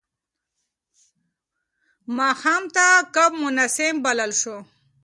ماښام 2.17 2.63
ته 2.75 2.85
کب 3.15 3.31
مناسب 3.43 3.93
بلل 4.05 4.31
شو. 4.41 4.57